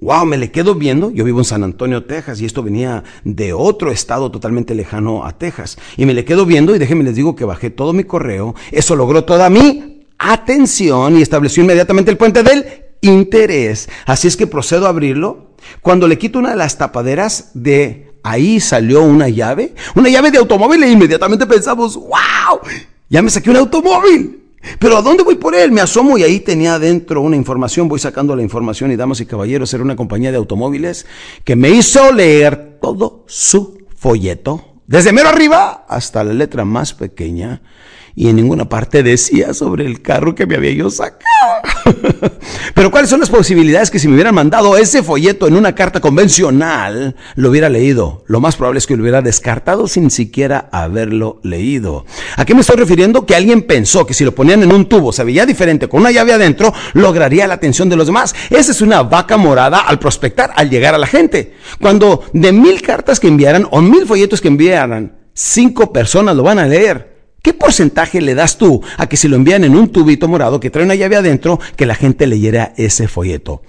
Wow, 0.01 0.25
me 0.25 0.38
le 0.38 0.51
quedo 0.51 0.75
viendo. 0.75 1.10
Yo 1.10 1.24
vivo 1.24 1.39
en 1.39 1.46
San 1.46 1.63
Antonio, 1.63 2.03
Texas, 2.05 2.39
y 2.39 2.46
esto 2.46 2.62
venía 2.62 3.03
de 3.24 3.53
otro 3.53 3.91
estado 3.91 4.29
totalmente 4.29 4.75
lejano 4.75 5.25
a 5.25 5.38
Texas. 5.38 5.77
Y 5.98 6.05
me 6.05 6.13
le 6.13 6.25
quedo 6.25 6.46
viendo 6.46 6.75
y 6.75 6.79
déjenme 6.79 7.03
les 7.03 7.15
digo 7.15 7.36
que 7.36 7.43
bajé 7.43 7.72
todo 7.72 7.91
mi 7.91 8.03
correo. 8.03 8.53
Eso 8.72 8.96
logró 8.96 9.24
toda 9.24 9.50
mi 9.50 10.05
atención 10.19 11.17
y 11.17 11.24
estableció 11.24 11.63
inmediatamente 11.63 12.12
el 12.12 12.17
puente 12.17 12.43
del 12.43 12.65
interés. 13.01 13.89
Así 14.05 14.27
es 14.27 14.38
que 14.38 14.46
procedo 14.46 14.86
a 14.86 14.89
abrirlo. 14.89 15.55
Cuando 15.81 16.08
le 16.08 16.19
quito 16.19 16.38
una 16.38 16.51
de 16.51 16.58
las 16.58 16.77
tapaderas 16.77 17.51
de 17.55 18.12
ahí 18.22 18.60
salió 18.60 19.01
una 19.01 19.27
llave, 19.27 19.74
una 19.96 20.10
llave 20.10 20.29
de 20.29 20.38
automóvil 20.38 20.84
e 20.84 20.91
inmediatamente 20.91 21.48
pensamos, 21.48 21.96
wow, 21.96 22.60
ya 23.10 23.24
me 23.24 23.31
saqué 23.31 23.50
un 23.50 23.58
automóvil. 23.58 24.49
Pero 24.79 24.97
¿a 24.97 25.01
dónde 25.01 25.23
voy 25.23 25.35
por 25.35 25.55
él? 25.55 25.71
Me 25.71 25.81
asomo 25.81 26.17
y 26.17 26.23
ahí 26.23 26.39
tenía 26.39 26.75
adentro 26.75 27.21
una 27.21 27.35
información, 27.35 27.87
voy 27.87 27.99
sacando 27.99 28.35
la 28.35 28.41
información 28.41 28.91
y 28.91 28.95
damas 28.95 29.21
y 29.21 29.25
caballeros, 29.25 29.73
era 29.73 29.83
una 29.83 29.95
compañía 29.95 30.31
de 30.31 30.37
automóviles 30.37 31.05
que 31.43 31.55
me 31.55 31.69
hizo 31.69 32.11
leer 32.11 32.79
todo 32.81 33.23
su 33.27 33.85
folleto, 33.95 34.65
desde 34.87 35.11
mero 35.11 35.29
arriba 35.29 35.85
hasta 35.87 36.23
la 36.23 36.33
letra 36.33 36.65
más 36.65 36.93
pequeña, 36.93 37.61
y 38.15 38.27
en 38.27 38.35
ninguna 38.35 38.67
parte 38.67 39.03
decía 39.03 39.53
sobre 39.53 39.85
el 39.85 40.01
carro 40.01 40.35
que 40.35 40.45
me 40.45 40.55
había 40.55 40.71
yo 40.71 40.89
sacado. 40.89 41.23
Pero 42.74 42.91
¿cuáles 42.91 43.10
son 43.10 43.19
las 43.19 43.29
posibilidades 43.29 43.91
que 43.91 44.00
si 44.00 44.08
me 44.08 44.13
hubieran 44.15 44.36
mandado 44.36 44.77
ese 44.77 45.03
folleto 45.03 45.48
en 45.48 45.55
una 45.55 45.75
carta 45.75 46.00
convencional, 46.00 47.15
lo 47.36 47.50
hubiera 47.50 47.69
leído? 47.69 48.24
Lo 48.27 48.39
más 48.39 48.55
probable 48.55 48.79
es 48.79 48.88
que 48.88 48.96
lo 48.96 49.03
hubiera 49.03 49.22
descartado 49.22 49.88
sin 49.88 50.12
siquiera 50.12 50.69
haberlo 50.72 51.39
leído. 51.43 52.05
¿A 52.36 52.46
qué 52.46 52.53
me 52.53 52.62
estoy 52.62 52.77
refiriendo? 52.77 53.25
Que 53.25 53.36
alguien 53.36 53.63
pensó 53.63 54.05
que 54.05 54.13
si 54.13 54.24
lo 54.24 54.36
ponían 54.36 54.63
en 54.63 54.74
un 54.74 54.88
tubo 54.88 55.12
se 55.12 55.24
veía 55.24 55.46
diferente 55.46 55.88
con 55.88 56.01
una 56.01 56.12
llave 56.12 56.34
adentro, 56.34 56.74
lograría 56.93 57.48
la 57.48 57.55
atención 57.55 57.89
de 57.89 57.96
los 57.96 58.08
demás. 58.08 58.36
Esa 58.50 58.72
es 58.72 58.81
una 58.81 59.03
vaca 59.03 59.38
morada 59.38 59.79
al 59.79 60.00
prospectar, 60.00 60.51
al 60.55 60.69
llegar 60.69 60.96
a 60.96 61.00
la 61.00 61.08
gente. 61.08 61.55
Cuando 61.79 62.24
de 62.34 62.51
mil 62.51 62.81
cartas 62.81 63.19
que 63.19 63.27
enviaran 63.27 63.67
o 63.72 63.81
mil 63.81 64.05
folletos 64.05 64.41
que 64.41 64.48
enviaran, 64.48 65.17
cinco 65.34 65.91
personas 65.91 66.36
lo 66.36 66.43
van 66.43 66.60
a 66.60 66.65
leer. 66.67 67.08
¿Qué 67.41 67.53
porcentaje 67.53 68.22
le 68.22 68.36
das 68.36 68.58
tú 68.58 68.81
a 68.98 69.08
que 69.08 69.17
si 69.17 69.27
lo 69.27 69.36
envían 69.36 69.63
en 69.63 69.75
un 69.75 69.89
tubito 69.89 70.27
morado 70.27 70.60
que 70.60 70.69
trae 70.69 70.86
una 70.86 70.96
llave 70.96 71.15
adentro, 71.15 71.60
que 71.75 71.86
la 71.86 71.96
gente 71.96 72.27
leyera 72.27 72.74
ese 72.77 73.08
folleto? 73.08 73.62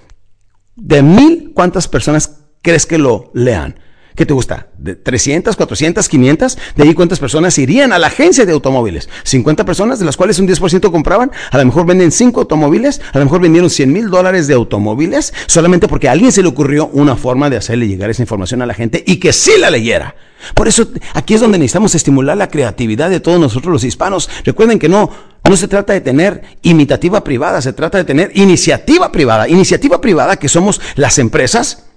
De 0.75 1.01
mil, 1.01 1.51
¿cuántas 1.53 1.87
personas 1.87 2.43
crees 2.61 2.85
que 2.85 2.97
lo 2.97 3.31
lean? 3.33 3.79
¿Qué 4.15 4.25
te 4.25 4.33
gusta? 4.33 4.67
¿De 4.77 4.95
300, 4.95 5.55
400, 5.55 6.09
500? 6.09 6.57
¿De 6.75 6.83
ahí 6.83 6.93
cuántas 6.93 7.19
personas 7.19 7.57
irían 7.57 7.93
a 7.93 7.99
la 7.99 8.07
agencia 8.07 8.45
de 8.45 8.51
automóviles? 8.51 9.09
¿50 9.25 9.63
personas, 9.63 9.99
de 9.99 10.05
las 10.05 10.17
cuales 10.17 10.37
un 10.39 10.47
10% 10.47 10.91
compraban? 10.91 11.31
A 11.51 11.57
lo 11.57 11.65
mejor 11.65 11.85
venden 11.85 12.11
5 12.11 12.41
automóviles, 12.41 13.01
a 13.13 13.19
lo 13.19 13.25
mejor 13.25 13.41
vendieron 13.41 13.69
100 13.69 13.91
mil 13.91 14.09
dólares 14.09 14.47
de 14.47 14.53
automóviles, 14.53 15.33
solamente 15.47 15.87
porque 15.87 16.09
a 16.09 16.11
alguien 16.11 16.31
se 16.31 16.41
le 16.41 16.49
ocurrió 16.49 16.87
una 16.87 17.15
forma 17.15 17.49
de 17.49 17.57
hacerle 17.57 17.87
llegar 17.87 18.09
esa 18.09 18.21
información 18.21 18.61
a 18.61 18.65
la 18.65 18.73
gente 18.73 19.03
y 19.05 19.17
que 19.17 19.31
sí 19.31 19.51
la 19.57 19.69
leyera. 19.69 20.15
Por 20.55 20.67
eso 20.67 20.87
aquí 21.13 21.35
es 21.35 21.41
donde 21.41 21.57
necesitamos 21.57 21.95
estimular 21.95 22.35
la 22.35 22.49
creatividad 22.49 23.09
de 23.09 23.19
todos 23.19 23.39
nosotros 23.39 23.71
los 23.71 23.83
hispanos. 23.83 24.29
Recuerden 24.43 24.79
que 24.79 24.89
no, 24.89 25.09
no 25.47 25.55
se 25.55 25.67
trata 25.67 25.93
de 25.93 26.01
tener 26.01 26.41
imitativa 26.63 27.23
privada, 27.23 27.61
se 27.61 27.73
trata 27.73 27.97
de 27.97 28.03
tener 28.03 28.31
iniciativa 28.33 29.11
privada. 29.11 29.47
Iniciativa 29.47 30.01
privada 30.01 30.37
que 30.37 30.49
somos 30.49 30.81
las 30.95 31.19
empresas 31.19 31.90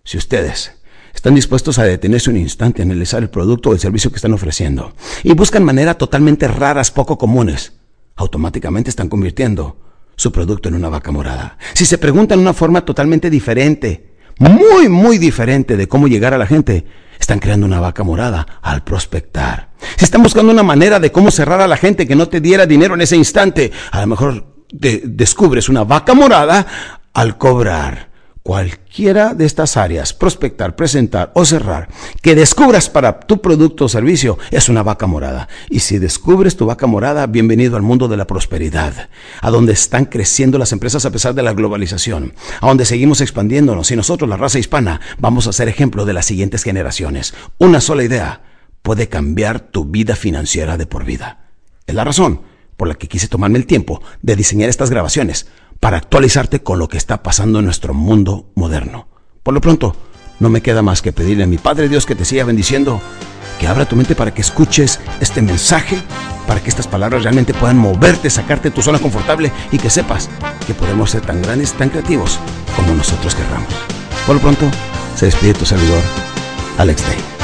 Si 0.04 0.18
ustedes 0.18 0.74
están 1.14 1.36
dispuestos 1.36 1.80
a 1.80 1.84
detenerse 1.84 2.30
un 2.30 2.38
instante, 2.38 2.82
a 2.82 2.86
analizar 2.86 3.22
el 3.22 3.30
producto 3.30 3.70
o 3.70 3.74
el 3.74 3.80
servicio 3.80 4.12
que 4.12 4.18
están 4.18 4.34
ofreciendo 4.34 4.94
y 5.24 5.34
buscan 5.34 5.64
maneras 5.64 5.98
totalmente 5.98 6.48
raras, 6.48 6.92
poco 6.92 7.18
comunes, 7.18 7.74
automáticamente 8.16 8.90
están 8.90 9.08
convirtiendo 9.08 9.78
su 10.16 10.32
producto 10.32 10.70
en 10.70 10.76
una 10.76 10.90
vaca 10.90 11.12
morada. 11.12 11.58
Si 11.74 11.86
se 11.86 11.98
preguntan 11.98 12.40
una 12.40 12.54
forma 12.54 12.84
totalmente 12.86 13.30
diferente, 13.30 14.11
muy, 14.40 14.90
muy 14.90 15.18
diferente 15.18 15.78
de 15.78 15.88
cómo 15.88 16.08
llegar 16.08 16.34
a 16.34 16.38
la 16.38 16.48
gente, 16.48 16.86
están 17.20 17.40
creando 17.40 17.66
una 17.66 17.80
vaca 17.80 18.04
morada 18.04 18.46
al 18.62 18.84
prospectar. 18.84 19.70
Si 19.98 20.06
están 20.06 20.24
buscando 20.24 20.52
una 20.52 20.64
manera 20.64 21.00
de 21.00 21.12
cómo 21.12 21.32
cerrar 21.32 21.62
a 21.62 21.68
la 21.68 21.78
gente 21.78 22.08
que 22.08 22.16
no 22.16 22.28
te 22.28 22.42
diera 22.42 22.66
dinero 22.66 22.96
en 22.96 23.02
ese 23.02 23.16
instante, 23.16 23.72
a 23.92 24.02
lo 24.02 24.08
mejor 24.08 24.56
descubres 24.72 25.70
una 25.70 25.84
vaca 25.84 26.14
morada 26.14 26.66
al 27.14 27.38
cobrar. 27.38 28.11
Cualquiera 28.44 29.36
de 29.36 29.46
estas 29.46 29.78
áreas, 29.78 30.14
prospectar, 30.14 30.76
presentar 30.76 31.32
o 31.36 31.46
cerrar, 31.46 31.90
que 32.24 32.34
descubras 32.34 32.90
para 32.90 33.20
tu 33.20 33.40
producto 33.40 33.86
o 33.86 33.90
servicio, 33.90 34.40
es 34.50 34.68
una 34.68 34.82
vaca 34.82 35.06
morada. 35.06 35.48
Y 35.70 35.82
si 35.82 36.00
descubres 36.00 36.58
tu 36.58 36.66
vaca 36.66 36.88
morada, 36.88 37.28
bienvenido 37.28 37.76
al 37.76 37.84
mundo 37.84 38.08
de 38.08 38.18
la 38.18 38.26
prosperidad, 38.26 39.10
a 39.42 39.52
donde 39.52 39.74
están 39.74 40.06
creciendo 40.06 40.58
las 40.58 40.72
empresas 40.72 41.06
a 41.06 41.12
pesar 41.12 41.36
de 41.36 41.44
la 41.44 41.54
globalización, 41.54 42.34
a 42.62 42.68
donde 42.68 42.86
seguimos 42.86 43.22
expandiéndonos 43.22 43.92
y 43.92 43.96
nosotros, 43.96 44.28
la 44.28 44.38
raza 44.38 44.58
hispana, 44.58 45.02
vamos 45.20 45.46
a 45.46 45.54
ser 45.54 45.68
ejemplo 45.68 46.06
de 46.06 46.14
las 46.14 46.26
siguientes 46.26 46.64
generaciones. 46.64 47.36
Una 47.60 47.80
sola 47.80 48.04
idea 48.04 48.42
puede 48.82 49.08
cambiar 49.08 49.60
tu 49.60 49.86
vida 49.86 50.16
financiera 50.16 50.78
de 50.78 50.88
por 50.88 51.06
vida. 51.06 51.52
Es 51.86 51.94
la 51.94 52.06
razón 52.06 52.42
por 52.76 52.88
la 52.88 52.96
que 52.96 53.08
quise 53.08 53.28
tomarme 53.28 53.60
el 53.60 53.68
tiempo 53.68 54.02
de 54.24 54.36
diseñar 54.36 54.68
estas 54.68 54.90
grabaciones 54.90 55.46
para 55.82 55.98
actualizarte 55.98 56.62
con 56.62 56.80
lo 56.80 56.88
que 56.88 56.98
está 56.98 57.24
pasando 57.24 57.60
en 57.60 57.66
nuestro 57.66 57.94
mundo 57.94 58.52
moderno. 58.56 59.10
Por 59.44 59.54
lo 59.54 59.60
pronto, 59.60 59.96
no 60.40 60.50
me 60.50 60.62
queda 60.62 60.82
más 60.84 61.02
que 61.02 61.12
pedirle 61.12 61.44
a 61.44 61.48
mi 61.48 61.58
Padre 61.58 61.90
Dios 61.90 62.06
que 62.06 62.16
te 62.16 62.24
siga 62.24 62.46
bendiciendo, 62.46 63.02
que 63.60 63.68
abra 63.68 63.86
tu 63.86 63.96
mente 63.96 64.16
para 64.16 64.32
que 64.32 64.42
escuches 64.42 65.00
este 65.20 65.42
mensaje, 65.42 65.98
para 66.48 66.62
que 66.62 66.70
estas 66.70 66.88
palabras 66.88 67.24
realmente 67.24 67.56
puedan 67.56 67.80
moverte, 67.80 68.30
sacarte 68.30 68.70
de 68.70 68.76
tu 68.76 68.84
zona 68.84 69.00
confortable 69.00 69.52
y 69.72 69.80
que 69.80 69.90
sepas 69.90 70.30
que 70.68 70.76
podemos 70.76 71.10
ser 71.10 71.22
tan 71.22 71.42
grandes, 71.42 71.74
tan 71.74 71.90
creativos 71.90 72.40
como 72.76 72.94
nosotros 72.94 73.34
querramos. 73.34 73.74
Por 74.28 74.36
lo 74.36 74.42
pronto, 74.42 74.70
se 75.16 75.26
despide 75.26 75.56
tu 75.56 75.66
servidor, 75.66 76.02
Alex 76.78 77.02
Day. 77.08 77.41